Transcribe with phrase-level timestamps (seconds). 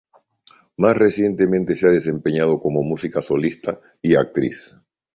[0.77, 4.73] Más recientemente se ha desempeñado como música solista y actriz.